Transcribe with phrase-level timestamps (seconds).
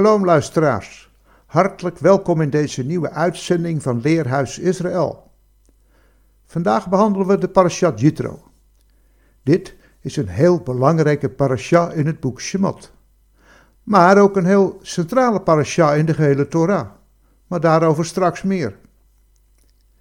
[0.00, 1.10] Shalom luisteraars,
[1.46, 5.30] hartelijk welkom in deze nieuwe uitzending van Leerhuis Israël.
[6.46, 8.42] Vandaag behandelen we de parashat Jitro.
[9.42, 12.92] Dit is een heel belangrijke parasha in het boek Shemot.
[13.82, 16.90] Maar ook een heel centrale parasha in de gehele Torah.
[17.46, 18.76] Maar daarover straks meer.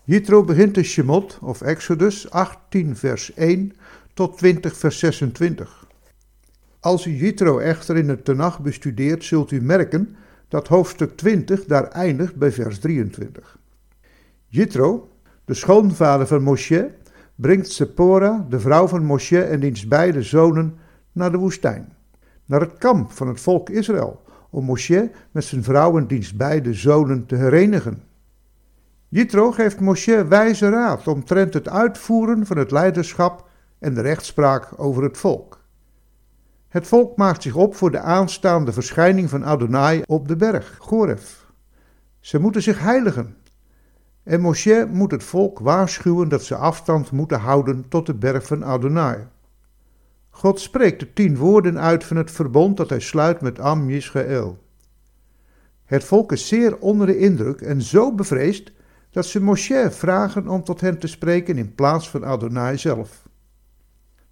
[0.03, 3.75] Jitro begint in Shemot of Exodus 18 vers 1
[4.13, 5.87] tot 20 vers 26.
[6.81, 10.15] Als u Jitro echter in het Tenach bestudeert, zult u merken
[10.47, 13.57] dat hoofdstuk 20 daar eindigt bij vers 23.
[14.47, 15.09] Jitro,
[15.45, 16.91] de schoonvader van Moshe,
[17.35, 20.77] brengt Sephora, de vrouw van Moshe en diens beide zonen,
[21.11, 21.93] naar de woestijn,
[22.45, 26.73] naar het kamp van het volk Israël, om Moshe met zijn vrouw en diens beide
[26.73, 28.03] zonen te herenigen.
[29.07, 33.49] Jitro geeft Moshe wijze raad omtrent het uitvoeren van het leiderschap
[33.79, 35.58] en de rechtspraak over het volk.
[36.69, 41.45] Het volk maakt zich op voor de aanstaande verschijning van Adonai op de berg, Goref.
[42.19, 43.35] Ze moeten zich heiligen.
[44.23, 48.65] En Moshe moet het volk waarschuwen dat ze afstand moeten houden tot de berg van
[48.65, 49.27] Adonai.
[50.29, 54.57] God spreekt de tien woorden uit van het verbond dat hij sluit met Am Yisrael.
[55.85, 58.71] Het volk is zeer onder de indruk en zo bevreesd
[59.11, 63.28] dat ze Moshe vragen om tot hen te spreken in plaats van Adonai zelf.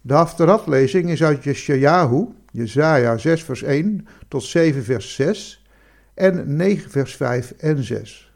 [0.07, 5.65] De Haftarat-lezing is uit Yeshayahu, Jesaja 6 vers 1 tot 7 vers 6
[6.13, 8.33] en 9 vers 5 en 6.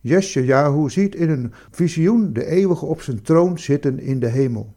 [0.00, 4.74] Yeshayahu ziet in een visioen de eeuwige op zijn troon zitten in de hemel.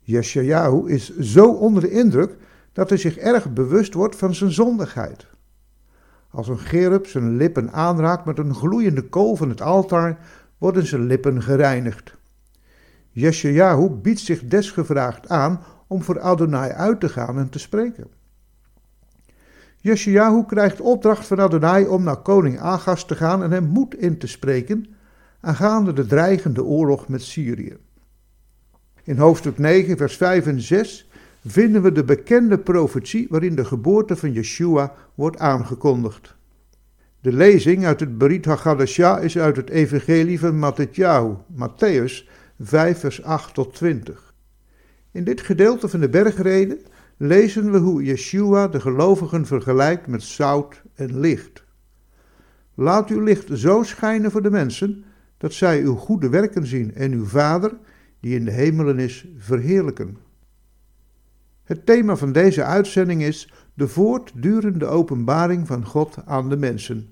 [0.00, 2.36] Yeshayahu is zo onder de indruk
[2.72, 5.26] dat hij zich erg bewust wordt van zijn zondigheid.
[6.30, 10.18] Als een gerub zijn lippen aanraakt met een gloeiende kool van het altaar,
[10.58, 12.16] worden zijn lippen gereinigd.
[13.16, 18.06] Yeshayahu biedt zich desgevraagd aan om voor Adonai uit te gaan en te spreken.
[19.80, 24.18] Yeshayahu krijgt opdracht van Adonai om naar koning Agas te gaan en hem moed in
[24.18, 24.86] te spreken
[25.40, 27.76] aangaande de dreigende oorlog met Syrië.
[29.02, 31.08] In hoofdstuk 9, vers 5 en 6
[31.46, 36.34] vinden we de bekende profetie waarin de geboorte van Yeshua wordt aangekondigd.
[37.20, 40.74] De lezing uit het Berit HaGadashah is uit het evangelie van
[41.54, 42.28] Matthäus
[42.60, 44.34] 5 vers 8 tot 20.
[45.10, 46.78] In dit gedeelte van de bergreden
[47.16, 51.64] lezen we hoe Yeshua de gelovigen vergelijkt met zout en licht.
[52.74, 55.04] Laat uw licht zo schijnen voor de mensen,
[55.38, 57.78] dat zij uw goede werken zien en uw Vader,
[58.20, 60.16] die in de hemelen is, verheerlijken.
[61.64, 67.08] Het thema van deze uitzending is de voortdurende openbaring van God aan de mensen.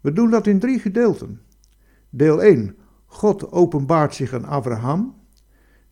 [0.00, 1.40] We doen dat in drie gedeelten.
[2.10, 2.76] Deel 1
[3.14, 5.14] God openbaart zich aan Abraham.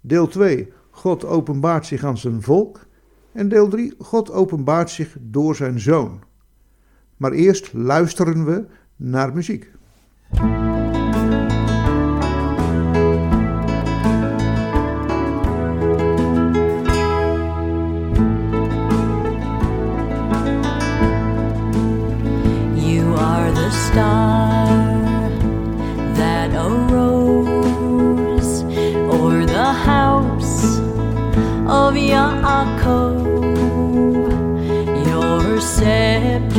[0.00, 0.72] Deel 2.
[0.90, 2.86] God openbaart zich aan zijn volk.
[3.32, 3.94] En deel 3.
[3.98, 6.20] God openbaart zich door zijn zoon.
[7.16, 8.66] Maar eerst luisteren we
[8.96, 9.70] naar muziek.
[22.74, 24.51] You are the star.
[31.72, 33.16] of Yaakov,
[35.08, 36.51] your, your.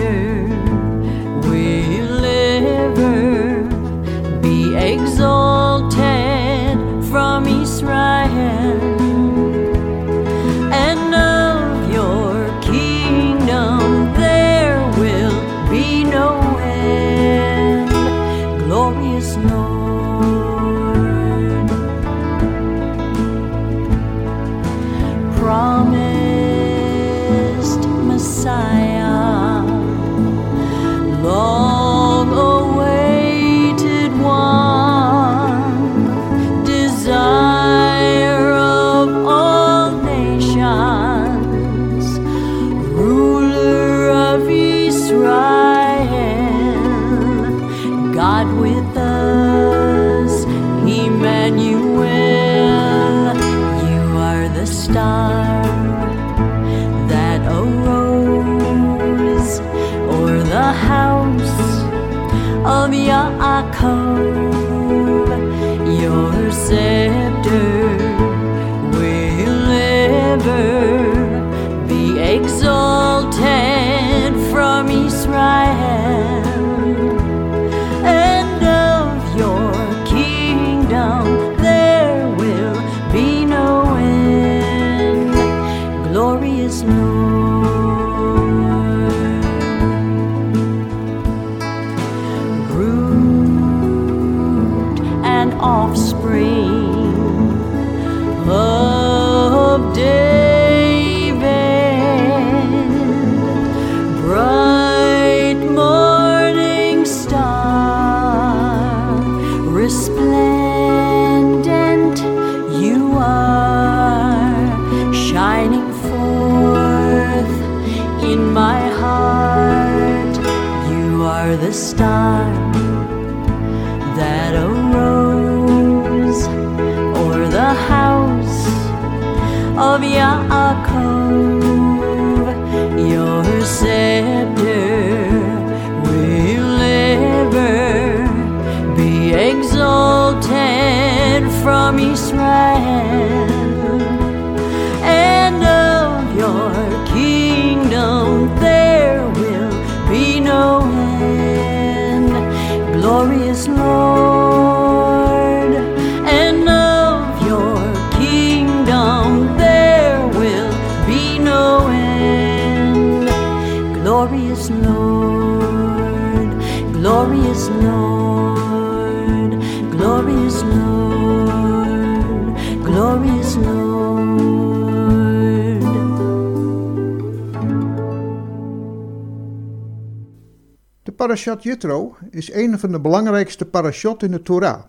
[181.34, 184.84] Parashat Jitro is een van de belangrijkste parashot in de Torah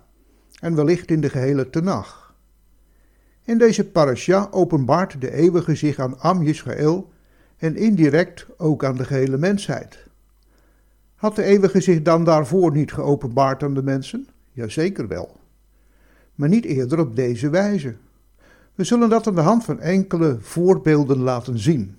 [0.60, 2.34] en wellicht in de gehele Tenach.
[3.42, 7.12] In deze parasha openbaart de eeuwige zich aan Am Yisrael
[7.56, 10.06] en indirect ook aan de gehele mensheid.
[11.14, 14.28] Had de eeuwige zich dan daarvoor niet geopenbaard aan de mensen?
[14.52, 15.36] Jazeker wel.
[16.34, 17.94] Maar niet eerder op deze wijze.
[18.74, 21.96] We zullen dat aan de hand van enkele voorbeelden laten zien.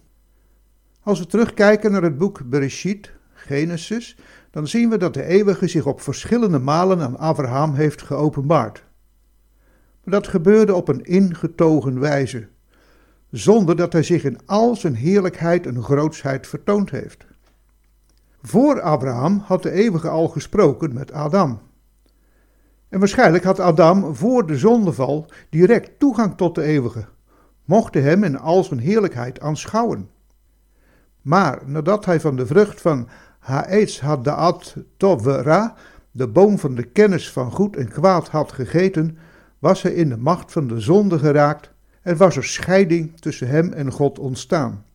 [1.01, 3.14] Als we terugkijken naar het boek Bereshit,
[3.45, 4.17] Genesis,
[4.51, 8.83] dan zien we dat de eeuwige zich op verschillende malen aan Abraham heeft geopenbaard.
[10.03, 12.47] Maar dat gebeurde op een ingetogen wijze,
[13.31, 17.25] zonder dat hij zich in al zijn heerlijkheid en grootsheid vertoond heeft.
[18.41, 21.59] Voor Abraham had de eeuwige al gesproken met Adam.
[22.89, 27.05] En waarschijnlijk had Adam voor de zondeval direct toegang tot de eeuwige,
[27.63, 30.09] mocht hij hem in al zijn heerlijkheid aanschouwen.
[31.21, 33.07] Maar nadat hij van de vrucht van
[33.45, 35.75] Haetz Haddaat Tovera,
[36.11, 39.17] de boom van de kennis van goed en kwaad, had gegeten,
[39.59, 41.71] was hij in de macht van de zonde geraakt
[42.01, 44.85] en was er scheiding tussen hem en God ontstaan.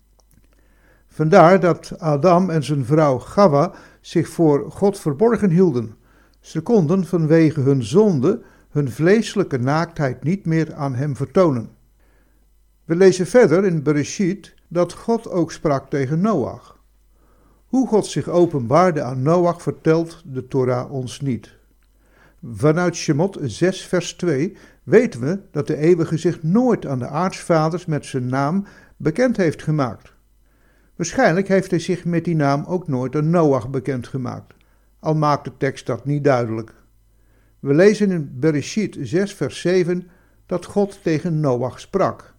[1.06, 5.94] Vandaar dat Adam en zijn vrouw Gawa zich voor God verborgen hielden.
[6.40, 11.68] Ze konden vanwege hun zonde hun vleeselijke naaktheid niet meer aan hem vertonen.
[12.84, 16.79] We lezen verder in Bereshit dat God ook sprak tegen Noach.
[17.70, 21.56] Hoe God zich openbaarde aan Noach vertelt de Torah ons niet.
[22.44, 27.86] Vanuit Shemot 6 vers 2 weten we dat de eeuwige zich nooit aan de aartsvaders
[27.86, 30.12] met zijn naam bekend heeft gemaakt.
[30.96, 34.54] Waarschijnlijk heeft hij zich met die naam ook nooit aan Noach bekendgemaakt,
[34.98, 36.74] al maakt de tekst dat niet duidelijk.
[37.58, 40.08] We lezen in Bereshit 6 vers 7
[40.46, 42.34] dat God tegen Noach sprak.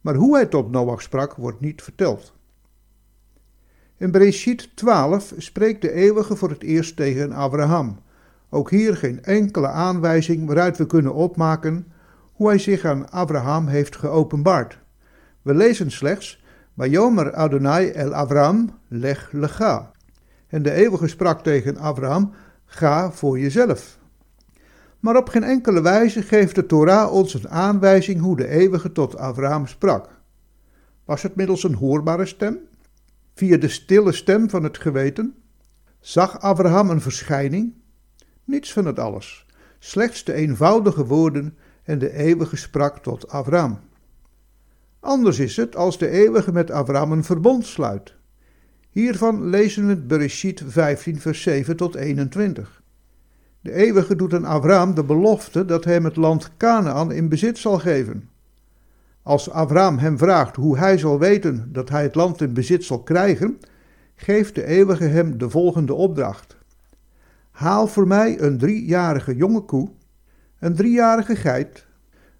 [0.00, 2.38] Maar hoe hij tot Noach sprak, wordt niet verteld.
[4.00, 7.98] In Bereshit 12 spreekt de eeuwige voor het eerst tegen Abraham.
[8.50, 11.86] Ook hier geen enkele aanwijzing waaruit we kunnen opmaken
[12.32, 14.78] hoe hij zich aan Abraham heeft geopenbaard.
[15.42, 16.42] We lezen slechts,
[16.74, 19.90] Wajomer Adonai el Abraham leg lecha.
[20.46, 22.32] En de eeuwige sprak tegen Abraham,
[22.64, 23.98] ga voor jezelf.
[25.00, 29.16] Maar op geen enkele wijze geeft de Torah ons een aanwijzing hoe de eeuwige tot
[29.16, 30.08] Abraham sprak.
[31.04, 32.68] Was het middels een hoorbare stem?
[33.34, 35.34] Via de stille stem van het geweten?
[36.00, 37.74] Zag Abraham een verschijning?
[38.44, 39.46] Niets van het alles,
[39.78, 43.78] slechts de eenvoudige woorden en de eeuwige sprak tot Abraham.
[45.00, 48.14] Anders is het als de eeuwige met Abraham een verbond sluit.
[48.90, 52.82] Hiervan lezen we Bereshit 15 vers 7 tot 21.
[53.60, 57.58] De eeuwige doet aan Abraham de belofte dat hij hem het land Canaan in bezit
[57.58, 58.29] zal geven.
[59.22, 63.02] Als Abraham hem vraagt hoe hij zal weten dat hij het land in bezit zal
[63.02, 63.58] krijgen,
[64.14, 66.56] geeft de eeuwige hem de volgende opdracht.
[67.50, 69.90] Haal voor mij een driejarige jonge koe,
[70.58, 71.86] een driejarige geit,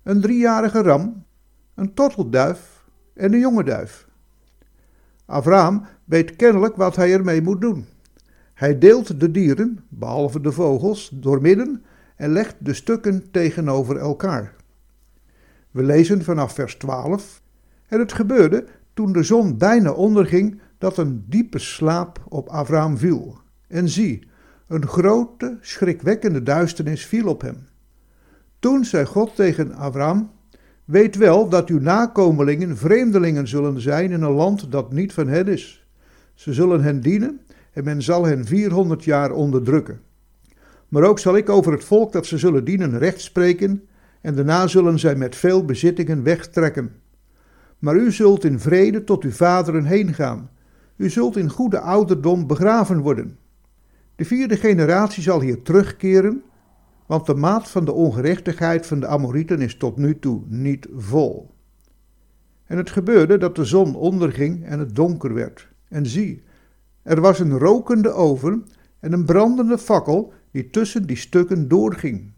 [0.02, 1.24] een driejarige ram,
[1.74, 2.84] een tortelduif
[3.14, 4.08] en een jonge duif.
[5.26, 7.86] Abraham weet kennelijk wat hij ermee moet doen.
[8.54, 11.84] Hij deelt de dieren, behalve de vogels, doormidden
[12.16, 14.54] en legt de stukken tegenover elkaar.
[15.70, 17.42] We lezen vanaf vers 12.
[17.86, 23.38] En het gebeurde toen de zon bijna onderging dat een diepe slaap op Abraham viel.
[23.68, 24.28] En zie,
[24.66, 27.66] een grote, schrikwekkende duisternis viel op hem.
[28.58, 30.30] Toen zei God tegen Abraham:
[30.84, 35.48] Weet wel dat uw nakomelingen vreemdelingen zullen zijn in een land dat niet van hen
[35.48, 35.86] is.
[36.34, 37.40] Ze zullen hen dienen
[37.72, 40.00] en men zal hen 400 jaar onderdrukken.
[40.88, 43.88] Maar ook zal ik over het volk dat ze zullen dienen recht spreken,
[44.20, 46.92] en daarna zullen zij met veel bezittingen wegtrekken.
[47.78, 50.50] Maar u zult in vrede tot uw vaderen heen gaan.
[50.96, 53.38] U zult in goede ouderdom begraven worden.
[54.16, 56.42] De vierde generatie zal hier terugkeren,
[57.06, 61.54] want de maat van de ongerechtigheid van de Amorieten is tot nu toe niet vol.
[62.64, 65.68] En het gebeurde dat de zon onderging en het donker werd.
[65.88, 66.42] En zie,
[67.02, 68.66] er was een rokende oven
[69.00, 72.32] en een brandende fakkel die tussen die stukken doorging.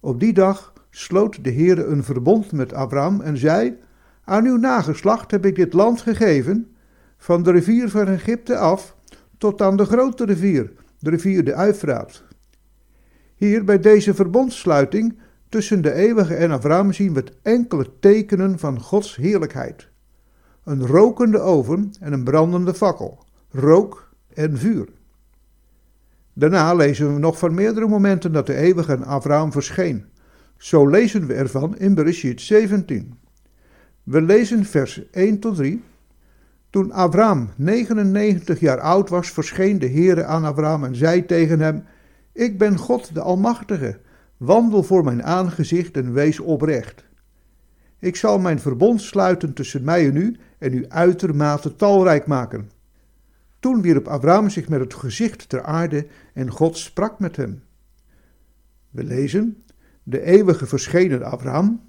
[0.00, 3.76] Op die dag sloot de Heere een verbond met Abraham en zei:
[4.24, 6.74] Aan uw nageslacht heb ik dit land gegeven,
[7.16, 8.96] van de rivier van Egypte af
[9.38, 12.22] tot aan de grote rivier, de rivier de Uifraat.
[13.34, 19.16] Hier bij deze verbondssluiting tussen de eeuwige en Abraham zien we enkele tekenen van Gods
[19.16, 19.88] heerlijkheid.
[20.64, 24.88] Een rokende oven en een brandende fakkel, rook en vuur.
[26.40, 30.04] Daarna lezen we nog van meerdere momenten dat de eeuwige aan Abraham verscheen.
[30.56, 33.14] Zo lezen we ervan in Bereshit 17.
[34.02, 35.82] We lezen vers 1 tot 3.
[36.70, 41.84] Toen Abraham 99 jaar oud was, verscheen de Heere aan Abraham en zei tegen hem:
[42.32, 43.98] Ik ben God de Almachtige.
[44.36, 47.04] Wandel voor mijn aangezicht en wees oprecht.
[47.98, 52.70] Ik zal mijn verbond sluiten tussen mij en u en u uitermate talrijk maken.
[53.60, 57.62] Toen wierp Abraham zich met het gezicht ter aarde en God sprak met hem.
[58.90, 59.64] We lezen:
[60.02, 61.88] De eeuwige verschenen Abraham.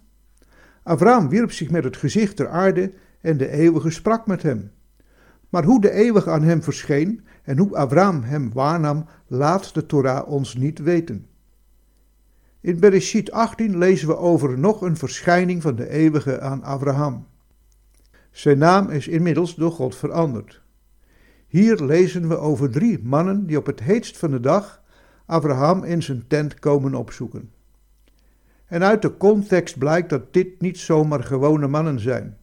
[0.83, 4.71] Abraham wierp zich met het gezicht ter aarde en de eeuwige sprak met hem.
[5.49, 10.27] Maar hoe de eeuwige aan hem verscheen en hoe Abraham hem waarnam, laat de Torah
[10.27, 11.27] ons niet weten.
[12.61, 17.27] In Bereshit 18 lezen we over nog een verschijning van de eeuwige aan Abraham.
[18.31, 20.60] Zijn naam is inmiddels door God veranderd.
[21.51, 24.81] Hier lezen we over drie mannen die op het heetst van de dag
[25.25, 27.51] Abraham in zijn tent komen opzoeken.
[28.65, 32.37] En uit de context blijkt dat dit niet zomaar gewone mannen zijn.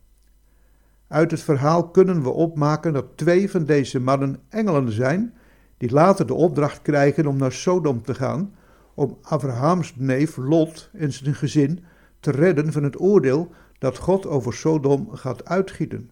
[1.07, 5.35] Uit het verhaal kunnen we opmaken dat twee van deze mannen engelen zijn,
[5.77, 8.55] die later de opdracht krijgen om naar Sodom te gaan,
[8.95, 11.85] om Abrahams neef Lot en zijn gezin
[12.21, 16.11] te redden van het oordeel dat God over Sodom gaat uitgieten.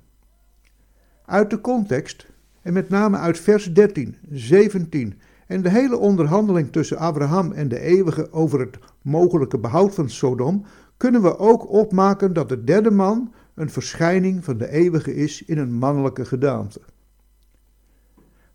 [1.25, 2.35] Uit de context
[2.67, 5.15] en met name uit vers 13, 17
[5.47, 10.65] en de hele onderhandeling tussen Abraham en de eeuwige over het mogelijke behoud van Sodom,
[10.97, 15.59] kunnen we ook opmaken dat de derde man een verschijning van de eeuwige is in
[15.59, 16.81] een mannelijke gedaante.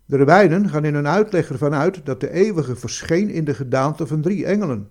[0.04, 4.06] De rabbijnen gaan in hun uitleg ervan uit dat de eeuwige verscheen in de gedaante
[4.06, 4.88] van drie engelen.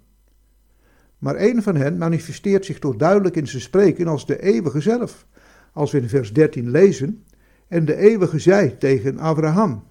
[1.17, 5.25] Maar één van hen manifesteert zich toch duidelijk in zijn spreken als de eeuwige zelf,
[5.73, 7.23] als we in vers 13 lezen,
[7.71, 9.83] en de eeuwige zei tegen Abraham.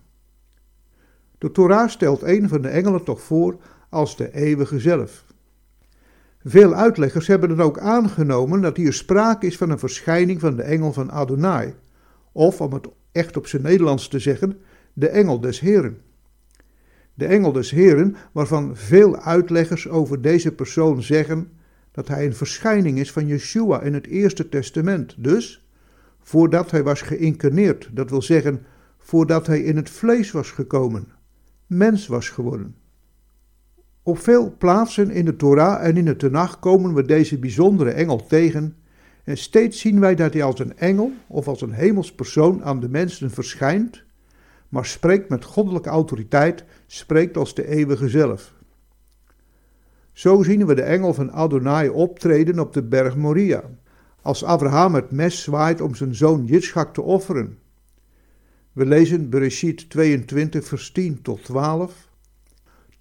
[1.38, 3.56] De Torah stelt een van de engelen toch voor
[3.88, 5.25] als de eeuwige zelf.
[6.44, 10.62] Veel uitleggers hebben dan ook aangenomen dat hier sprake is van een verschijning van de
[10.62, 11.75] engel van Adonai,
[12.32, 14.58] of om het echt op zijn Nederlands te zeggen,
[14.92, 15.99] de engel des Heren.
[17.14, 21.50] De engel des Heren, waarvan veel uitleggers over deze persoon zeggen
[21.92, 25.64] dat hij een verschijning is van Yeshua in het Eerste Testament, dus
[26.21, 28.67] voordat hij was geïncarneerd, dat wil zeggen
[28.99, 31.09] voordat hij in het vlees was gekomen,
[31.67, 32.75] mens was geworden.
[34.03, 38.27] Op veel plaatsen in de Torah en in de Tenach komen we deze bijzondere engel
[38.27, 38.77] tegen
[39.25, 42.89] en steeds zien wij dat hij als een engel of als een hemelspersoon aan de
[42.89, 44.03] mensen verschijnt,
[44.69, 48.55] maar spreekt met goddelijke autoriteit, spreekt als de eeuwige zelf.
[50.12, 53.62] Zo zien we de engel van Adonai optreden op de berg Moria,
[54.23, 57.59] als Abraham het mes zwaait om zijn zoon Jitschak te offeren.
[58.73, 62.09] We lezen Bereshit 22 vers 10 tot 12.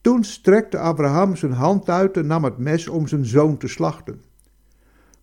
[0.01, 4.21] Toen strekte Abraham zijn hand uit en nam het mes om zijn zoon te slachten.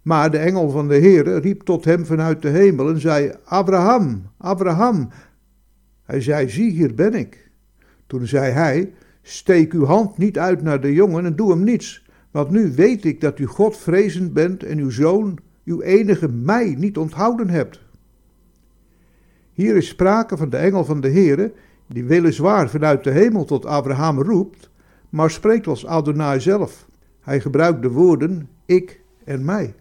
[0.02, 4.22] Maar de engel van de Heere riep tot hem vanuit de hemel en zei: Abraham,
[4.36, 5.08] Abraham.
[6.04, 7.50] Hij zei: Zie, hier ben ik.
[8.06, 12.04] Toen zei hij: Steek uw hand niet uit naar de jongen en doe hem niets.
[12.30, 16.96] Want nu weet ik dat u Godvrezend bent en uw zoon, uw enige mij, niet
[16.96, 17.80] onthouden hebt.
[19.52, 21.52] Hier is sprake van de engel van de Heere,
[21.86, 24.70] die weliswaar vanuit de hemel tot Abraham roept,
[25.10, 26.86] maar spreekt als Adonai zelf.
[27.20, 29.74] Hij gebruikt de woorden ik en mij.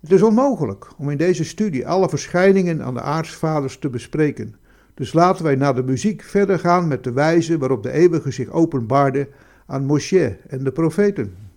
[0.00, 4.54] Het is onmogelijk om in deze studie alle verschijningen aan de aartsvaders te bespreken.
[4.94, 8.50] Dus laten wij naar de muziek verder gaan met de wijze waarop de eeuwige zich
[8.50, 9.28] openbaarde
[9.66, 11.47] aan Moshe en de profeten.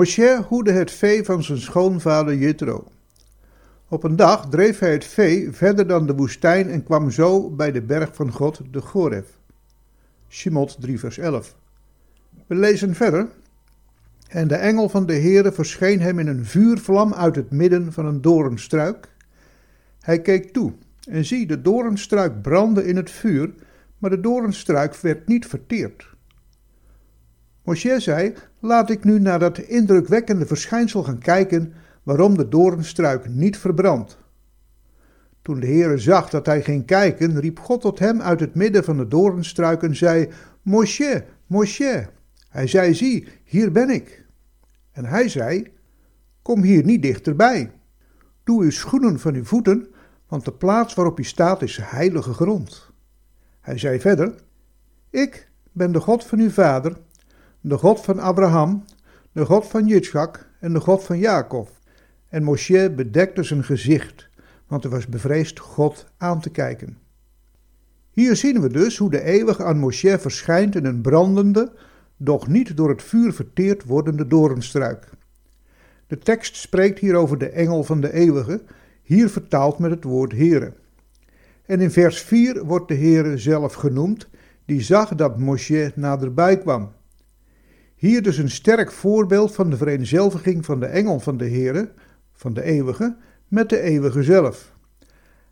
[0.00, 2.86] Moshe hoedde het vee van zijn schoonvader Jethro.
[3.88, 7.72] Op een dag dreef hij het vee verder dan de woestijn en kwam zo bij
[7.72, 9.26] de berg van God, de Goref.
[10.28, 11.56] Shimot 3 vers 11.
[12.46, 13.28] We lezen verder.
[14.28, 18.06] En de engel van de Heere verscheen hem in een vuurvlam uit het midden van
[18.06, 19.08] een doornstruik.
[20.00, 20.72] Hij keek toe
[21.08, 23.54] en zie, de doornstruik brandde in het vuur,
[23.98, 26.08] maar de doornstruik werd niet verteerd.
[27.62, 33.58] Moshe zei: Laat ik nu naar dat indrukwekkende verschijnsel gaan kijken waarom de doornstruik niet
[33.58, 34.18] verbrandt.
[35.42, 38.84] Toen de Heere zag dat hij ging kijken, riep God tot hem uit het midden
[38.84, 40.28] van de doornstruik en zei:
[40.62, 42.08] Moshe, Moshe.
[42.48, 44.26] Hij zei: Zie, hier ben ik.
[44.92, 45.72] En hij zei:
[46.42, 47.72] Kom hier niet dichterbij.
[48.44, 49.88] Doe uw schoenen van uw voeten,
[50.28, 52.90] want de plaats waarop u staat is heilige grond.
[53.60, 54.34] Hij zei verder:
[55.10, 56.96] Ik ben de God van uw vader
[57.60, 58.84] de God van Abraham,
[59.32, 61.68] de God van Jitschak en de God van Jacob.
[62.28, 64.28] En Moshe bedekte zijn gezicht,
[64.66, 66.98] want hij was bevreesd God aan te kijken.
[68.10, 71.72] Hier zien we dus hoe de eeuwige aan Moshe verschijnt in een brandende,
[72.16, 75.08] doch niet door het vuur verteerd wordende doornstruik.
[76.06, 78.62] De tekst spreekt hier over de engel van de eeuwige,
[79.02, 80.72] hier vertaald met het woord Heere.
[81.66, 84.28] En in vers 4 wordt de Heere zelf genoemd,
[84.64, 86.92] die zag dat Moshe naderbij kwam.
[88.00, 91.90] Hier dus een sterk voorbeeld van de vereenzelviging van de engel van de Heere,
[92.32, 93.16] van de eeuwige,
[93.48, 94.74] met de eeuwige zelf.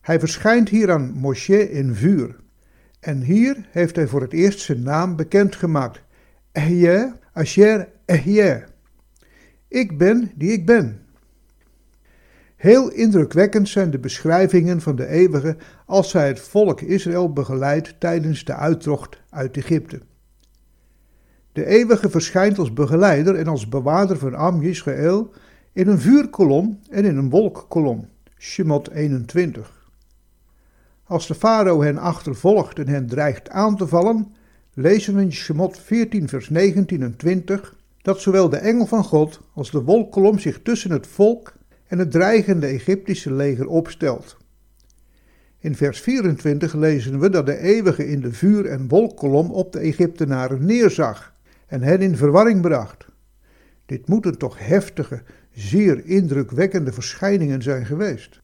[0.01, 2.37] Hij verschijnt hier aan Moshe in vuur.
[3.01, 6.01] En hier heeft hij voor het eerst zijn naam bekendgemaakt.
[6.53, 8.65] Ehje, Asher, Ehje.
[9.69, 11.01] Ik ben die ik ben.
[12.57, 15.57] Heel indrukwekkend zijn de beschrijvingen van de eeuwige
[15.87, 20.01] als hij het volk Israël begeleidt tijdens de uittocht uit Egypte.
[21.59, 25.33] De eeuwige verschijnt als begeleider en als bewaarder van Am Yisrael
[25.73, 28.09] in een vuurkolom en in een wolkkolom.
[28.39, 29.91] Shemot 21.
[31.05, 34.35] Als de farao hen achtervolgt en hen dreigt aan te vallen,
[34.75, 39.41] lezen we in Shemot 14 vers 19 en 20 dat zowel de engel van God
[39.55, 41.53] als de wolkkolom zich tussen het volk
[41.87, 44.37] en het dreigende Egyptische leger opstelt.
[45.59, 49.79] In vers 24 lezen we dat de eeuwige in de vuur- en wolkkolom op de
[49.79, 51.37] Egyptenaren neerzag
[51.69, 53.07] en hen in verwarring bracht.
[53.87, 58.41] Dit moeten toch heftige, zeer indrukwekkende verschijningen zijn geweest.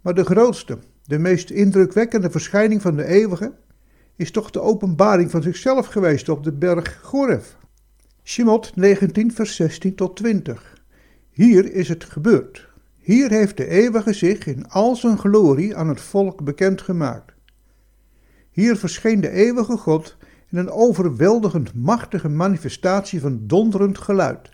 [0.00, 3.52] Maar de grootste, de meest indrukwekkende verschijning van de eeuwige
[4.16, 7.56] is toch de openbaring van zichzelf geweest op de berg Goref.
[8.24, 10.74] Shemot 19 vers 16 tot 20.
[11.30, 12.68] Hier is het gebeurd.
[12.98, 17.32] Hier heeft de eeuwige zich in al zijn glorie aan het volk bekendgemaakt.
[18.50, 20.16] Hier verscheen de eeuwige God
[20.52, 24.50] in een overweldigend machtige manifestatie van donderend geluid,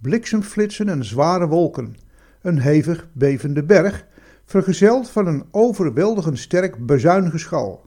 [0.00, 1.96] bliksemflitsen en zware wolken,
[2.42, 4.06] een hevig bevende berg,
[4.44, 7.84] vergezeld van een overweldigend sterk bezuingeschal.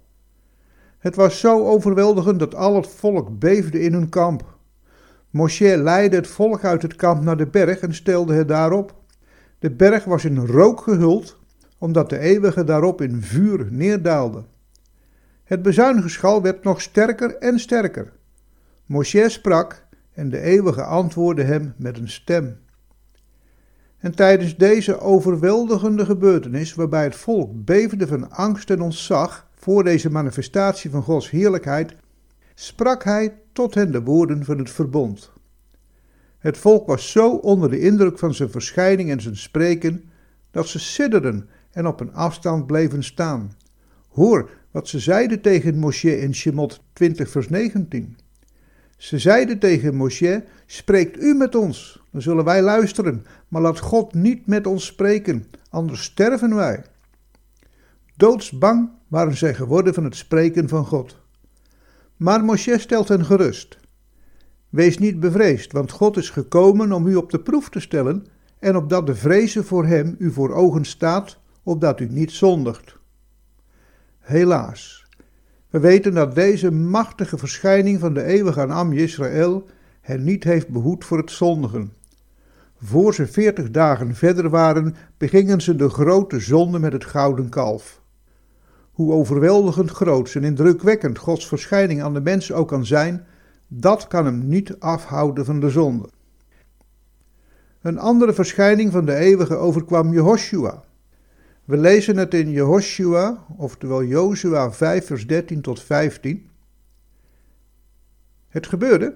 [1.00, 4.58] Het was zo overweldigend dat al het volk beefde in hun kamp.
[5.30, 8.96] Moshe leidde het volk uit het kamp naar de berg en stelde het daarop.
[9.60, 11.40] De berg was in rook gehuld,
[11.78, 14.44] omdat de eeuwige daarop in vuur neerdaalde.
[15.50, 18.12] Het bezuinigeschal werd nog sterker en sterker.
[18.86, 22.60] Moshe sprak en de eeuwige antwoordde hem met een stem.
[23.98, 30.10] En tijdens deze overweldigende gebeurtenis, waarbij het volk beefde van angst en ontzag voor deze
[30.10, 31.96] manifestatie van Gods heerlijkheid,
[32.54, 35.32] sprak hij tot hen de woorden van het verbond.
[36.40, 40.04] Het volk was zo onder de indruk van zijn verschijning en zijn spreken,
[40.52, 43.52] dat ze sidderden en op een afstand bleven staan.
[44.08, 48.18] Hoor wat ze zeiden tegen Moshe in Shemot 20 vers 19.
[48.98, 54.14] Ze zeiden tegen Moshe, spreekt u met ons, dan zullen wij luisteren, maar laat God
[54.14, 56.84] niet met ons spreken, anders sterven wij.
[58.16, 61.18] Doodsbang waren zij geworden van het spreken van God.
[62.18, 63.78] Maar Moshe stelt hen gerust.
[64.70, 68.26] Wees niet bevreesd, want God is gekomen om u op de proef te stellen
[68.60, 72.99] en opdat de vrezen voor hem u voor ogen staat, opdat u niet zondigt.
[74.30, 75.06] Helaas,
[75.70, 79.68] we weten dat deze machtige verschijning van de eeuwige Am Israël
[80.02, 81.94] hen niet heeft behoed voor het zondigen.
[82.78, 88.02] Voor ze veertig dagen verder waren, begingen ze de grote zonde met het gouden kalf.
[88.92, 93.26] Hoe overweldigend groot en indrukwekkend Gods verschijning aan de mens ook kan zijn,
[93.68, 96.10] dat kan hem niet afhouden van de zonde.
[97.82, 100.84] Een andere verschijning van de eeuwige overkwam Jehoshua.
[101.70, 106.50] We lezen het in Jehoshua, oftewel Jozua 5 vers 13 tot 15.
[108.48, 109.16] Het gebeurde,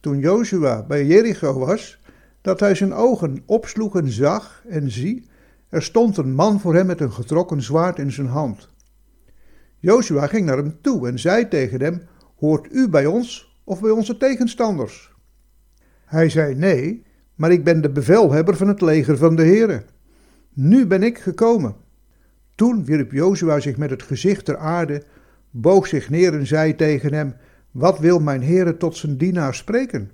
[0.00, 2.00] toen Jozua bij Jericho was,
[2.40, 5.28] dat hij zijn ogen opsloeg en zag, en zie,
[5.68, 8.68] er stond een man voor hem met een getrokken zwaard in zijn hand.
[9.78, 12.02] Jozua ging naar hem toe en zei tegen hem,
[12.36, 15.12] hoort u bij ons of bij onze tegenstanders?
[16.04, 17.02] Hij zei, nee,
[17.34, 19.84] maar ik ben de bevelhebber van het leger van de Heere.
[20.52, 21.86] Nu ben ik gekomen.
[22.58, 25.02] Toen wierp Jozua zich met het gezicht ter aarde,
[25.50, 27.34] boog zich neer en zei tegen hem,
[27.70, 30.10] wat wil mijn Heere tot zijn dienaar spreken?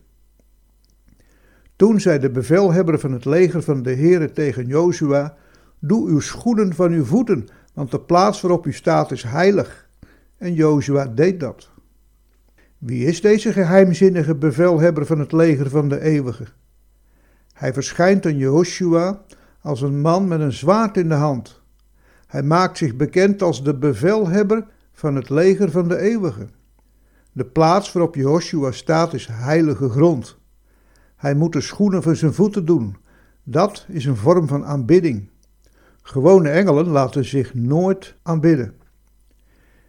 [1.76, 5.36] Toen zei de bevelhebber van het leger van de Heere tegen Jozua,
[5.78, 9.88] doe uw schoenen van uw voeten, want de plaats waarop u staat is heilig.
[10.36, 11.70] En Jozua deed dat.
[12.78, 16.44] Wie is deze geheimzinnige bevelhebber van het leger van de eeuwige?
[17.52, 19.22] Hij verschijnt aan Jehoshua
[19.60, 21.62] als een man met een zwaard in de hand.
[22.34, 26.46] Hij maakt zich bekend als de bevelhebber van het leger van de eeuwige.
[27.32, 30.38] De plaats waarop Jehoshua staat is heilige grond.
[31.16, 32.96] Hij moet de schoenen van zijn voeten doen.
[33.42, 35.28] Dat is een vorm van aanbidding.
[36.02, 38.74] Gewone engelen laten zich nooit aanbidden.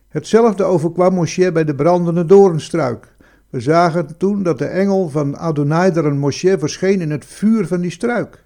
[0.08, 3.16] Hetzelfde overkwam Moshe bij de brandende doornstruik.
[3.50, 7.68] We zagen toen dat de engel van Adonai der een Moshe verscheen in het vuur
[7.68, 8.45] van die struik.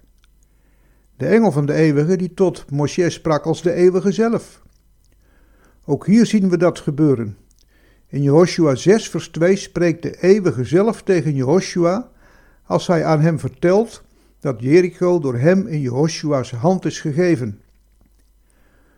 [1.19, 4.62] De engel van de eeuwige die tot Moshe sprak als de eeuwige zelf.
[5.86, 7.38] Ook hier zien we dat gebeuren.
[8.08, 12.10] In Jehoshua 6 vers 2 spreekt de eeuwige zelf tegen Jehoshua
[12.65, 14.03] als hij aan hem vertelt
[14.39, 17.62] dat Jericho door hem in Jehoshua's hand is gegeven.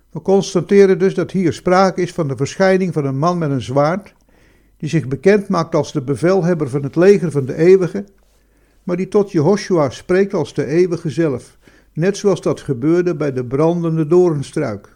[0.09, 3.61] We constateren dus dat hier sprake is van de verschijning van een man met een
[3.61, 4.13] zwaard,
[4.77, 8.05] die zich bekend maakt als de bevelhebber van het leger van de eeuwige,
[8.83, 11.57] maar die tot Jehoshua spreekt als de eeuwige zelf,
[11.93, 14.95] net zoals dat gebeurde bij de brandende doornstruik.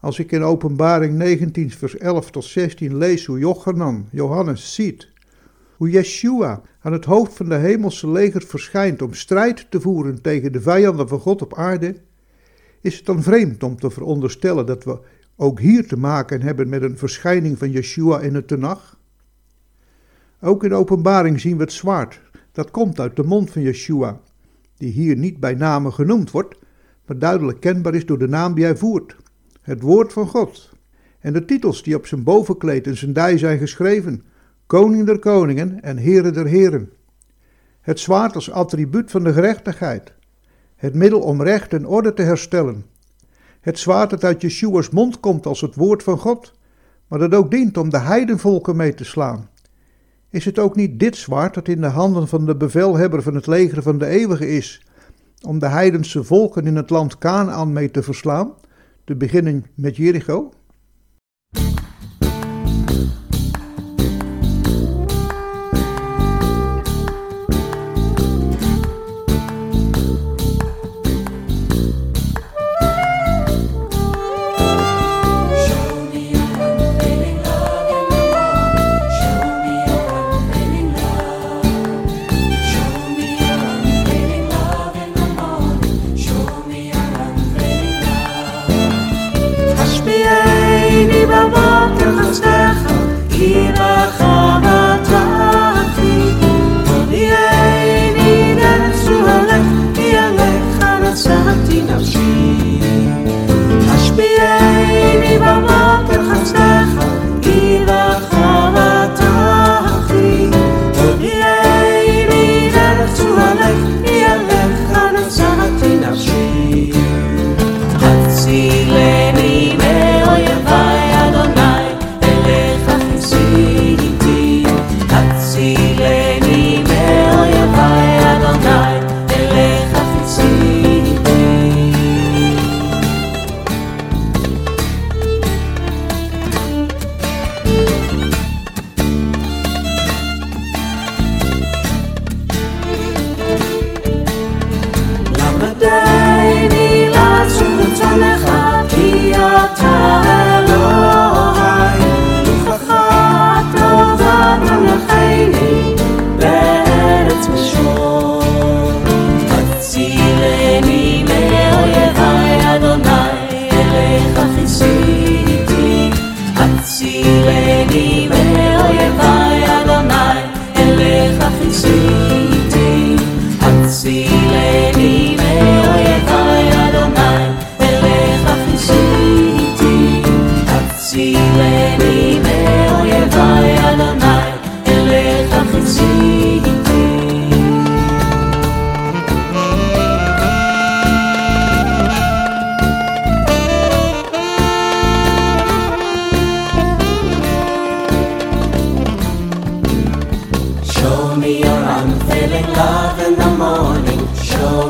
[0.00, 5.08] Als ik in Openbaring 19 vers 11 tot 16 lees hoe Jochanan, Johannes ziet,
[5.76, 10.52] hoe Yeshua aan het hoofd van de hemelse leger verschijnt om strijd te voeren tegen
[10.52, 11.96] de vijanden van God op aarde,
[12.80, 14.98] is het dan vreemd om te veronderstellen dat we
[15.36, 18.98] ook hier te maken hebben met een verschijning van Yeshua in het Tenach?
[20.40, 22.20] Ook in openbaring zien we het zwaard.
[22.52, 24.20] Dat komt uit de mond van Yeshua,
[24.78, 26.58] die hier niet bij name genoemd wordt,
[27.06, 29.16] maar duidelijk kenbaar is door de naam die hij voert.
[29.60, 30.70] Het woord van God.
[31.20, 34.22] En de titels die op zijn bovenkleed en zijn dij zijn geschreven.
[34.66, 36.92] Koning der koningen en Heere der heren.
[37.80, 40.12] Het zwaard als attribuut van de gerechtigheid.
[40.76, 42.84] Het middel om recht en orde te herstellen.
[43.60, 46.52] Het zwaard dat uit Yeshua's mond komt als het woord van God,
[47.08, 49.48] maar dat ook dient om de heidenvolken mee te slaan.
[50.30, 53.46] Is het ook niet dit zwaard dat in de handen van de bevelhebber van het
[53.46, 54.82] leger van de eeuwige is,
[55.46, 58.52] om de heidense volken in het land Canaan mee te verslaan,
[59.04, 60.52] te beginnen met Jericho?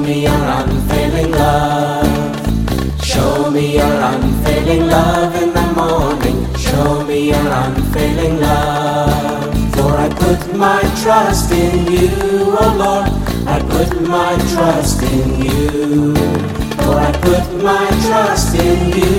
[0.08, 3.04] Me your unfailing love.
[3.04, 6.38] Show me your unfailing love in the morning.
[6.56, 9.52] Show me your unfailing love.
[9.74, 12.10] For I put my trust in you,
[12.62, 13.06] oh Lord.
[13.54, 16.14] I put my trust in you.
[16.82, 19.12] For I put my trust in you,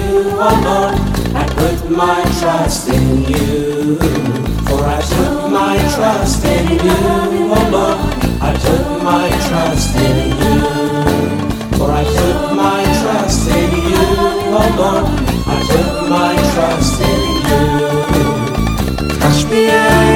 [0.48, 0.96] oh Lord.
[1.42, 3.96] I put my trust in you.
[4.68, 7.00] For I put my trust in you,
[7.58, 8.00] oh Lord.
[8.42, 10.79] I put my trust in you.
[11.80, 14.06] For I put my trust in you,
[14.52, 15.06] oh Lord.
[15.48, 19.20] I put my trust in you.
[19.22, 20.09] Touch me.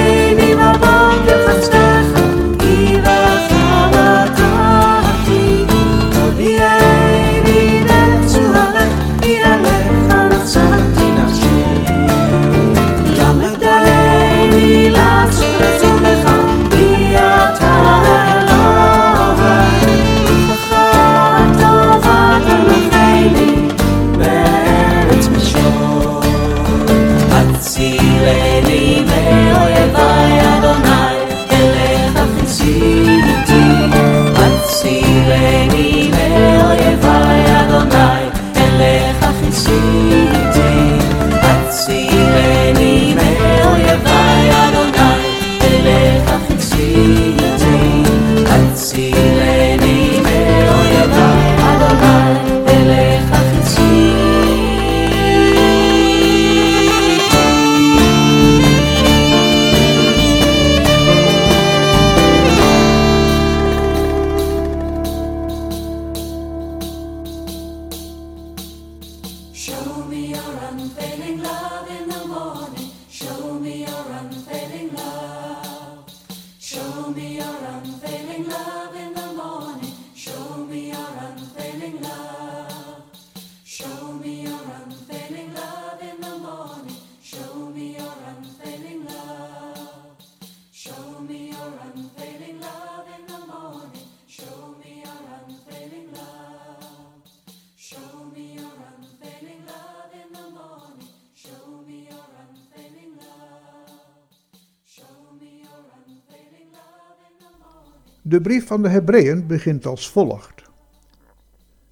[39.42, 39.70] 很细
[40.52, 40.83] 节。
[108.34, 110.64] De brief van de Hebreeën begint als volgt.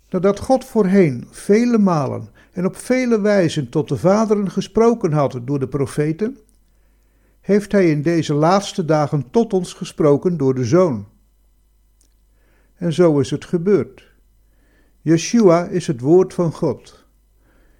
[0.09, 5.59] Nadat God voorheen vele malen en op vele wijzen tot de vaderen gesproken had door
[5.59, 6.37] de profeten,
[7.41, 11.07] heeft Hij in deze laatste dagen tot ons gesproken door de Zoon.
[12.75, 14.11] En zo is het gebeurd.
[15.01, 17.05] Yeshua is het woord van God.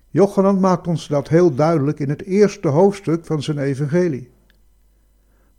[0.10, 4.30] Jochanan maakt ons dat heel duidelijk in het eerste hoofdstuk van zijn evangelie.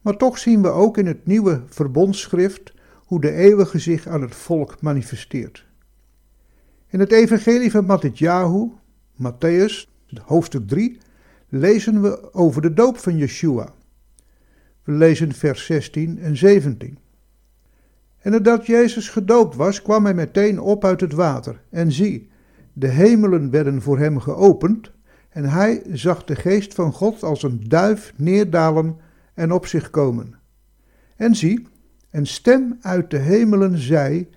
[0.00, 2.72] Maar toch zien we ook in het nieuwe verbondsschrift
[3.12, 5.66] hoe de eeuwige zich aan het volk manifesteert.
[6.88, 8.78] In het evangelie van Matthäus,
[9.22, 9.88] Matthäus,
[10.22, 10.98] hoofdstuk 3,
[11.48, 13.74] lezen we over de doop van Yeshua.
[14.84, 16.98] We lezen vers 16 en 17.
[18.18, 21.62] En nadat Jezus gedoopt was, kwam hij meteen op uit het water.
[21.70, 22.30] En zie,
[22.72, 24.90] de hemelen werden voor hem geopend,
[25.28, 28.96] en hij zag de geest van God als een duif neerdalen
[29.34, 30.34] en op zich komen.
[31.16, 31.70] En zie,
[32.12, 34.28] een stem uit de hemelen zei: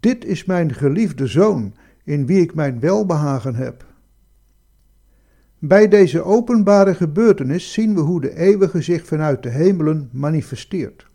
[0.00, 3.84] Dit is mijn geliefde zoon, in wie ik mijn welbehagen heb.
[5.58, 11.06] Bij deze openbare gebeurtenis zien we hoe de eeuwige zich vanuit de hemelen manifesteert.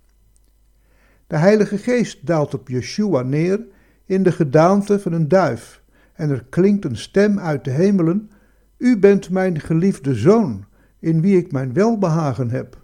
[1.28, 3.66] De Heilige Geest daalt op Yeshua neer
[4.06, 5.82] in de gedaante van een duif,
[6.14, 8.32] en er klinkt een stem uit de hemelen:
[8.78, 10.66] U bent mijn geliefde zoon,
[11.00, 12.78] in wie ik mijn welbehagen heb.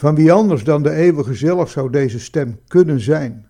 [0.00, 3.46] Van wie anders dan de eeuwige zelf zou deze stem kunnen zijn?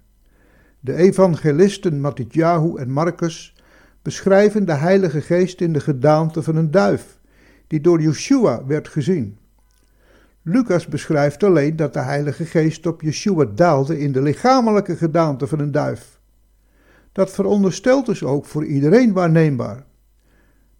[0.80, 3.56] De evangelisten Matityahu en Marcus
[4.02, 7.18] beschrijven de Heilige Geest in de gedaante van een duif,
[7.66, 9.38] die door Yeshua werd gezien.
[10.42, 15.58] Lucas beschrijft alleen dat de Heilige Geest op Yeshua daalde in de lichamelijke gedaante van
[15.58, 16.20] een duif.
[17.12, 19.84] Dat veronderstelt dus ook voor iedereen waarneembaar.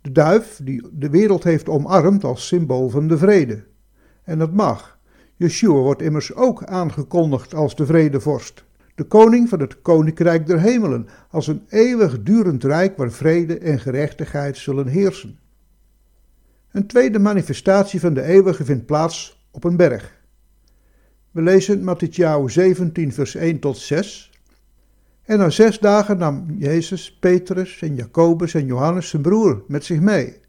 [0.01, 3.65] De duif die de wereld heeft omarmd als symbool van de vrede.
[4.25, 4.99] En dat mag.
[5.41, 11.09] Yeshua wordt immers ook aangekondigd als de vredevorst de koning van het koninkrijk der hemelen,
[11.31, 15.39] als een eeuwigdurend rijk waar vrede en gerechtigheid zullen heersen.
[16.71, 20.23] Een tweede manifestatie van de eeuwige vindt plaats op een berg.
[21.31, 24.31] We lezen Matthäus 17, vers 1 tot 6.
[25.23, 30.01] En na zes dagen nam Jezus Petrus en Jacobus en Johannes zijn broer met zich
[30.01, 30.41] mee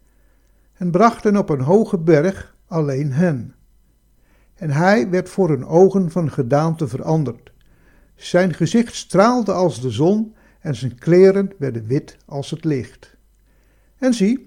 [0.72, 3.54] en bracht hen op een hoge berg alleen hen.
[4.62, 7.52] En hij werd voor hun ogen van gedaante veranderd
[8.14, 13.16] zijn gezicht straalde als de zon en zijn kleren werden wit als het licht.
[13.98, 14.44] En zie,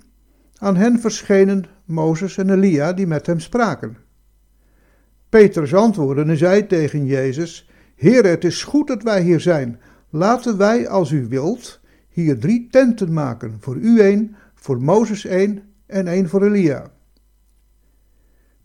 [0.58, 3.98] aan hen verschenen Mozes en Elia die met hem spraken.
[5.30, 9.80] Petrus antwoordde en zei tegen Jezus: Heer, het is goed dat wij hier zijn.
[10.10, 15.62] Laten wij, als u wilt, hier drie tenten maken: voor u één, voor Mozes één
[15.86, 16.94] en één voor Elia.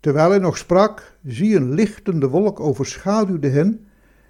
[0.00, 3.86] Terwijl hij nog sprak, zie een lichtende wolk overschaduwde hen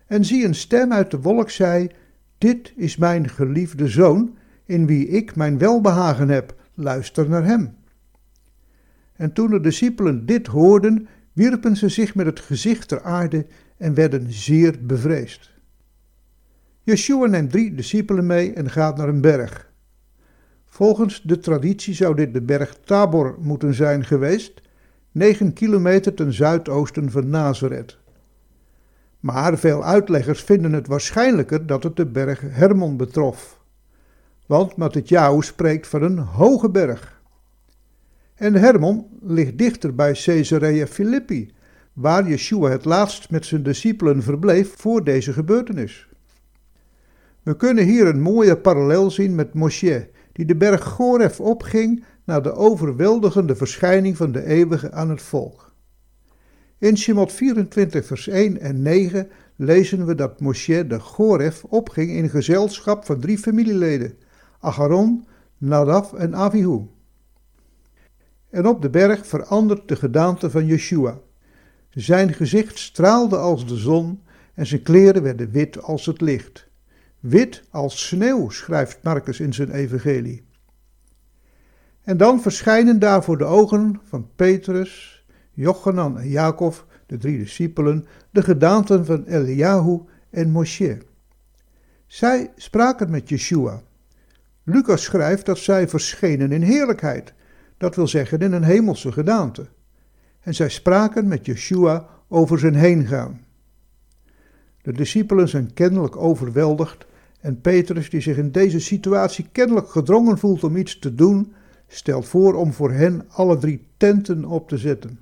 [0.07, 1.91] en zie een stem uit de wolk zei:
[2.39, 7.75] Dit is mijn geliefde zoon, in wie ik mijn welbehagen heb, luister naar hem.
[9.17, 13.95] En toen de discipelen dit hoorden, wierpen ze zich met het gezicht ter aarde en
[13.95, 15.51] werden zeer bevreesd.
[16.83, 19.73] Yeshua neemt drie discipelen mee en gaat naar een berg.
[20.67, 24.60] Volgens de traditie zou dit de berg Tabor moeten zijn geweest,
[25.13, 27.99] negen kilometer ten zuidoosten van Nazareth.
[29.21, 33.61] Maar veel uitleggers vinden het waarschijnlijker dat het de berg Hermon betrof.
[34.47, 37.21] Want Matthäus spreekt van een hoge berg.
[38.35, 41.53] En Hermon ligt dichter bij Caesarea Philippi,
[41.93, 46.09] waar Yeshua het laatst met zijn discipelen verbleef voor deze gebeurtenis.
[47.43, 52.41] We kunnen hier een mooie parallel zien met Moshe, die de berg Goref opging na
[52.41, 55.73] de overweldigende verschijning van de eeuwige aan het volk.
[56.79, 62.29] In Shemot 24 vers 1 en 9 lezen we dat Moshe de Goref opging in
[62.29, 64.15] gezelschap van drie familieleden,
[64.61, 65.27] Aharon,
[65.59, 66.81] Nadav en Avihu.
[68.51, 71.19] En op de berg verandert de gedaante van Yeshua.
[71.91, 74.23] Zijn gezicht straalde als de zon
[74.55, 76.69] en zijn kleren werden wit als het licht.
[77.21, 80.49] Wit als sneeuw, schrijft Marcus in zijn evangelie.
[82.11, 88.07] En dan verschijnen daar voor de ogen van Petrus, Jochanan en Jacob, de drie discipelen,
[88.31, 90.01] de gedaanten van Eliahu
[90.31, 90.99] en Moshe.
[92.07, 93.83] Zij spraken met Yeshua.
[94.63, 97.33] Lucas schrijft dat zij verschenen in heerlijkheid,
[97.77, 99.67] dat wil zeggen in een hemelse gedaante.
[100.41, 103.41] En zij spraken met Yeshua over zijn heengaan.
[104.83, 107.07] De discipelen zijn kennelijk overweldigd
[107.41, 111.53] en Petrus, die zich in deze situatie kennelijk gedrongen voelt om iets te doen,
[111.93, 115.21] stelt voor om voor hen alle drie tenten op te zetten.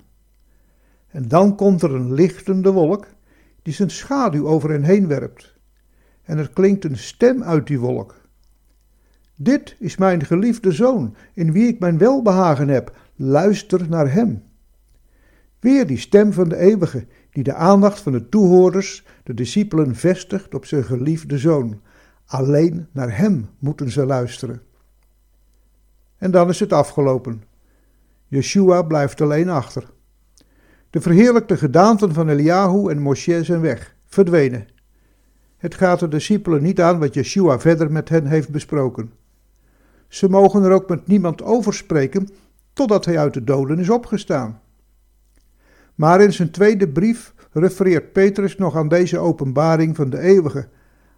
[1.07, 3.07] En dan komt er een lichtende wolk,
[3.61, 5.55] die zijn schaduw over hen heen werpt.
[6.23, 8.15] En er klinkt een stem uit die wolk.
[9.35, 12.97] Dit is mijn geliefde zoon, in wie ik mijn welbehagen heb.
[13.15, 14.43] Luister naar hem.
[15.59, 20.53] Weer die stem van de eeuwige, die de aandacht van de toehoorders, de discipelen, vestigt
[20.53, 21.81] op zijn geliefde zoon.
[22.25, 24.61] Alleen naar hem moeten ze luisteren.
[26.19, 27.43] En dan is het afgelopen.
[28.27, 29.89] Yeshua blijft alleen achter.
[30.89, 34.67] De verheerlijkte gedaanten van Eliahu en Moshe zijn weg, verdwenen.
[35.57, 39.11] Het gaat de discipelen niet aan wat Yeshua verder met hen heeft besproken.
[40.07, 42.29] Ze mogen er ook met niemand over spreken
[42.73, 44.61] totdat hij uit de doden is opgestaan.
[45.95, 50.67] Maar in zijn tweede brief refereert Petrus nog aan deze openbaring van de eeuwige,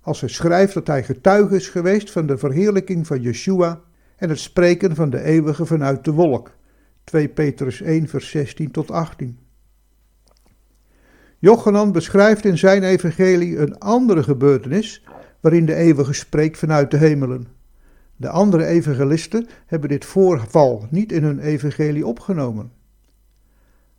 [0.01, 3.81] als hij schrijft dat hij getuige is geweest van de verheerlijking van Yeshua
[4.21, 6.51] en het spreken van de eeuwige vanuit de wolk.
[7.03, 9.37] 2 Petrus 1 vers 16 tot 18.
[11.39, 15.03] Jochanan beschrijft in zijn evangelie een andere gebeurtenis
[15.39, 17.47] waarin de eeuwige spreekt vanuit de hemelen.
[18.15, 22.71] De andere evangelisten hebben dit voorval niet in hun evangelie opgenomen.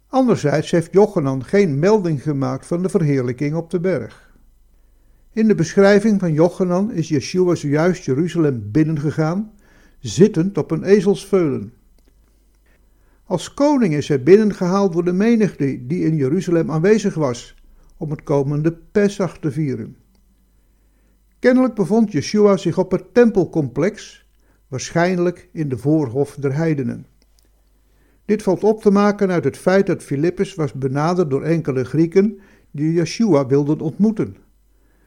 [0.06, 4.36] Anderzijds heeft Jochanan geen melding gemaakt van de verheerlijking op de berg.
[5.32, 9.52] In de beschrijving van Jochanan is Yeshua zojuist Jeruzalem binnengegaan,
[10.02, 11.72] zittend op een ezelsveulen.
[13.24, 17.54] Als koning is hij binnengehaald door de menigte die in Jeruzalem aanwezig was
[17.96, 19.96] om het komende Pesach te vieren.
[21.38, 24.26] Kennelijk bevond Yeshua zich op het tempelcomplex,
[24.68, 27.06] waarschijnlijk in de voorhof der heidenen.
[28.24, 32.40] Dit valt op te maken uit het feit dat Filippus was benaderd door enkele Grieken
[32.70, 34.36] die Yeshua wilden ontmoeten.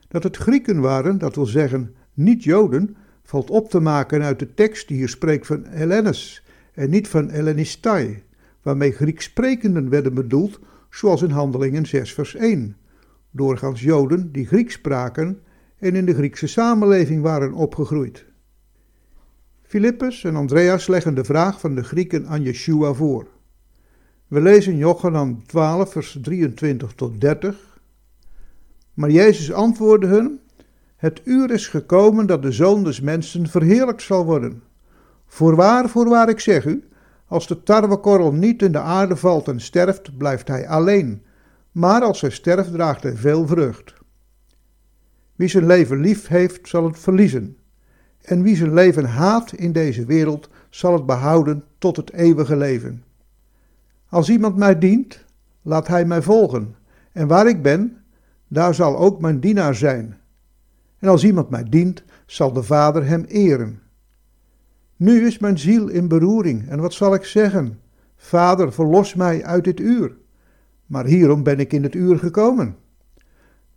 [0.08, 2.96] Dat het Grieken waren, dat wil zeggen niet Joden,
[3.26, 7.30] valt op te maken uit de tekst die hier spreekt van Hellenes en niet van
[7.30, 8.24] Hellenistai,
[8.62, 10.60] waarmee Grieksprekenden werden bedoeld,
[10.90, 12.76] zoals in Handelingen 6 vers 1.
[13.32, 15.40] Doorgaans Joden die Grieks spraken
[15.78, 18.26] en in de Griekse samenleving waren opgegroeid.
[19.62, 23.28] Filippus en Andreas leggen de vraag van de Grieken aan Yeshua voor.
[24.28, 27.80] We lezen Jochanan 12, vers 23 tot 30.
[28.94, 30.40] Maar Jezus antwoordde hun:
[31.06, 34.64] Het uur is gekomen dat de zoon des mensen verheerlijkt zal worden.
[35.28, 36.84] Voorwaar, voorwaar, ik zeg u:
[37.28, 41.24] als de tarwekorrel niet in de aarde valt en sterft, blijft hij alleen.
[41.72, 43.94] Maar als hij sterft, draagt hij veel vrucht.
[45.36, 47.58] Wie zijn leven lief heeft, zal het verliezen.
[48.22, 53.04] En wie zijn leven haat in deze wereld, zal het behouden tot het eeuwige leven.
[54.10, 55.26] Als iemand mij dient,
[55.62, 56.76] laat hij mij volgen.
[57.12, 57.98] En waar ik ben,
[58.48, 60.24] daar zal ook mijn dienaar zijn.
[61.00, 63.82] En als iemand mij dient, zal de Vader hem eren.
[64.96, 67.80] Nu is mijn ziel in beroering, en wat zal ik zeggen?
[68.16, 70.18] Vader, verlos mij uit dit uur.
[70.86, 72.76] Maar hierom ben ik in het uur gekomen.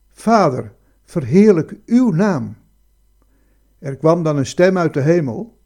[0.09, 0.73] Vader,
[1.05, 2.57] verheerlijk uw naam.
[3.79, 5.59] Er kwam dan een stem uit de hemel,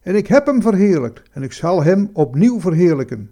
[0.00, 3.30] en ik heb hem verheerlijkt, en ik zal hem opnieuw verheerlijken.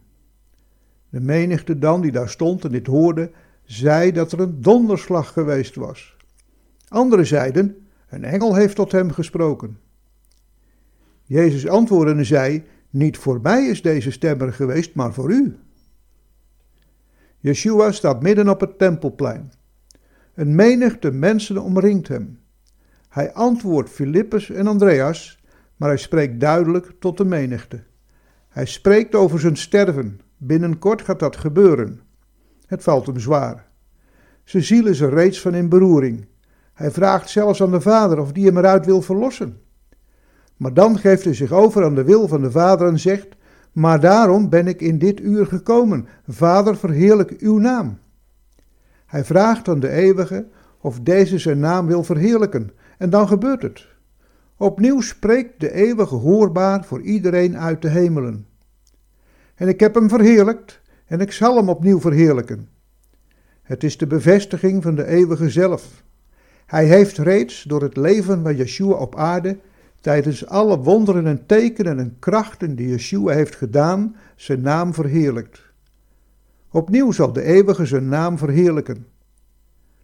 [1.09, 3.31] De menigte dan die daar stond en dit hoorde,
[3.65, 6.17] zei dat er een donderslag geweest was.
[6.93, 9.79] Anderen zeiden, een engel heeft tot hem gesproken.
[11.23, 15.57] Jezus antwoordde en zei, niet voor mij is deze stem er geweest, maar voor u.
[17.39, 19.53] Yeshua staat midden op het tempelplein.
[20.35, 22.39] Een menigte mensen omringt hem.
[23.09, 25.43] Hij antwoordt Filippus en Andreas,
[25.77, 27.83] maar hij spreekt duidelijk tot de menigte.
[28.49, 30.21] Hij spreekt over zijn sterven.
[30.37, 32.01] Binnenkort gaat dat gebeuren.
[32.67, 33.71] Het valt hem zwaar.
[34.45, 36.31] Zijn ziel is er reeds van in beroering.
[36.73, 39.61] Hij vraagt zelfs aan de Vader of die hem eruit wil verlossen.
[40.57, 43.29] Maar dan geeft hij zich over aan de wil van de Vader en zegt:
[43.73, 46.07] Maar daarom ben ik in dit uur gekomen.
[46.29, 47.99] Vader, verheerlijk uw naam.
[49.07, 50.47] Hij vraagt aan de eeuwige
[50.81, 53.87] of deze zijn naam wil verheerlijken, en dan gebeurt het.
[54.57, 58.47] Opnieuw spreekt de eeuwige hoorbaar voor iedereen uit de hemelen.
[59.55, 62.69] En ik heb hem verheerlijkt, en ik zal hem opnieuw verheerlijken.
[63.63, 66.03] Het is de bevestiging van de eeuwige zelf.
[66.73, 69.59] Hij heeft reeds door het leven van Yeshua op aarde,
[70.01, 75.63] tijdens alle wonderen en tekenen en krachten die Yeshua heeft gedaan, zijn naam verheerlijkt.
[76.71, 79.07] Opnieuw zal de eeuwige zijn naam verheerlijken.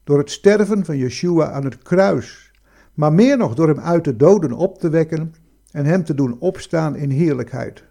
[0.05, 2.53] Door het sterven van Yeshua aan het kruis,
[2.95, 5.35] maar meer nog door hem uit de doden op te wekken
[5.71, 7.85] en hem te doen opstaan in heerlijkheid.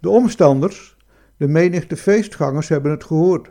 [0.00, 0.96] De omstanders,
[1.36, 3.50] de menigte feestgangers, hebben het gehoord.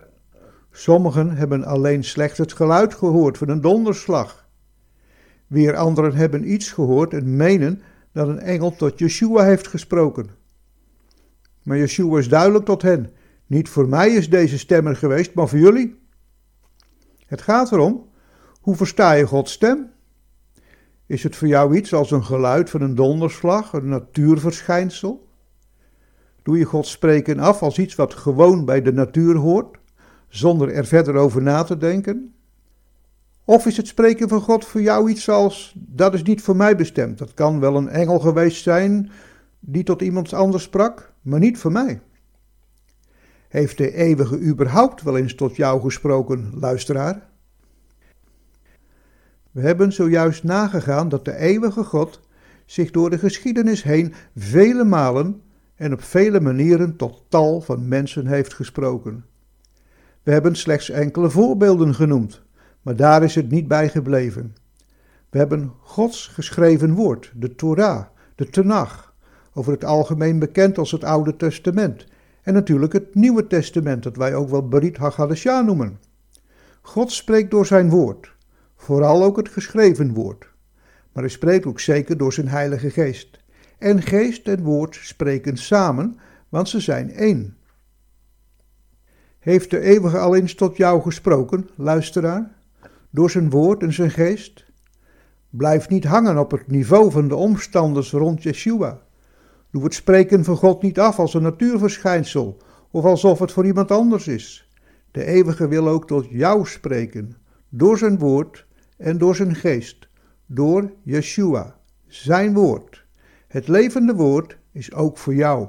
[0.76, 4.48] Sommigen hebben alleen slechts het geluid gehoord van een donderslag.
[5.48, 10.30] Weer anderen hebben iets gehoord en menen dat een engel tot Yeshua heeft gesproken.
[11.64, 13.12] Maar Yeshua is duidelijk tot hen:
[13.48, 16.02] Niet voor mij is deze stemmer geweest, maar voor jullie.
[17.26, 18.10] Het gaat erom,
[18.62, 19.92] hoe versta je Gods stem?
[21.06, 25.28] Is het voor jou iets als een geluid van een donderslag, een natuurverschijnsel?
[26.44, 29.82] Doe je Gods spreken af als iets wat gewoon bij de natuur hoort,
[30.36, 32.34] zonder er verder over na te denken?
[33.46, 36.76] Of is het spreken van God voor jou iets als, dat is niet voor mij
[36.76, 37.18] bestemd.
[37.18, 39.12] Dat kan wel een engel geweest zijn
[39.60, 42.02] die tot iemand anders sprak, maar niet voor mij.
[43.48, 47.30] Heeft de eeuwige überhaupt wel eens tot jou gesproken, luisteraar?
[49.52, 52.22] We hebben zojuist nagegaan dat de eeuwige God
[52.66, 55.42] zich door de geschiedenis heen vele malen
[55.76, 59.26] en op vele manieren tot tal van mensen heeft gesproken.
[60.24, 62.42] We hebben slechts enkele voorbeelden genoemd,
[62.82, 64.56] maar daar is het niet bij gebleven.
[65.30, 68.06] We hebben Gods geschreven woord, de Torah,
[68.36, 69.14] de Tenach,
[69.54, 72.06] over het algemeen bekend als het Oude Testament,
[72.42, 76.00] en natuurlijk het Nieuwe Testament, dat wij ook wel Berit HaGadesha noemen.
[76.82, 78.32] God spreekt door zijn woord,
[78.76, 80.50] vooral ook het geschreven woord,
[81.12, 83.40] maar hij spreekt ook zeker door zijn Heilige Geest.
[83.78, 86.18] En geest en woord spreken samen,
[86.50, 87.58] want ze zijn één.
[89.44, 92.52] Heeft de eeuwige al eens tot jou gesproken, luisteraar?
[93.10, 94.66] Door zijn woord en zijn geest?
[95.50, 99.02] Blijf niet hangen op het niveau van de omstanders rond Yeshua.
[99.72, 102.58] Doe het spreken van God niet af als een natuurverschijnsel
[102.92, 104.70] of alsof het voor iemand anders is.
[105.12, 107.36] De eeuwige wil ook tot jou spreken,
[107.70, 108.66] door zijn woord
[108.98, 110.08] en door zijn geest,
[110.46, 113.06] door Yeshua, zijn woord.
[113.48, 115.68] Het levende woord is ook voor jou.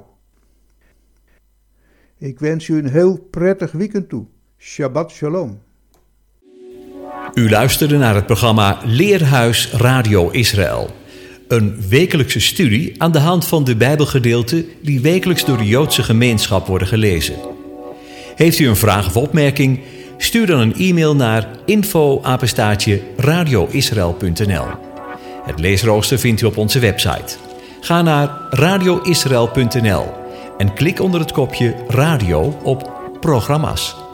[2.19, 4.25] Ik wens u een heel prettig weekend toe.
[4.57, 5.59] Shabbat shalom.
[7.33, 10.89] U luisterde naar het programma Leerhuis Radio Israël.
[11.47, 16.67] Een wekelijkse studie aan de hand van de Bijbelgedeelten die wekelijks door de Joodse gemeenschap
[16.67, 17.35] worden gelezen.
[18.35, 19.79] Heeft u een vraag of opmerking?
[20.17, 22.21] Stuur dan een e-mail naar info
[23.17, 24.65] radioisrael.nl.
[25.45, 27.37] Het leesrooster vindt u op onze website.
[27.81, 30.24] Ga naar radioisrael.nl
[30.57, 34.04] en klik onder het kopje radio op programma's.